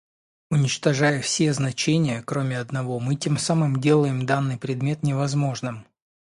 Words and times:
Уничтожая 0.49 1.21
все 1.21 1.53
значения, 1.53 2.23
кроме 2.25 2.57
одного, 2.57 2.99
мы 2.99 3.15
тем 3.15 3.37
самым 3.37 3.79
делаем 3.79 4.25
данный 4.25 4.57
предмет 4.57 5.03
невозможным. 5.03 5.85